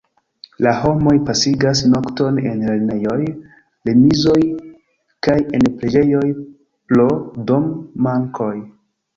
La 0.67 0.71
homoj 0.83 1.11
pasigas 1.25 1.81
nokton 1.91 2.39
en 2.51 2.63
lernejoj, 2.69 3.19
remizoj 3.91 4.39
kaj 5.29 5.37
en 5.59 5.69
preĝejoj 5.83 6.25
pro 6.95 7.07
dom-mankoj. 7.53 8.53